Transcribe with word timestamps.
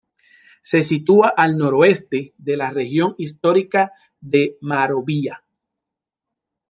Se 0.63 0.81
sitúa 0.81 1.27
al 1.29 1.59
noroeste 1.59 2.33
de 2.39 2.57
la 2.57 2.71
región 2.71 3.13
histórica 3.19 3.91
de 4.19 4.57
Moravia. 4.61 5.43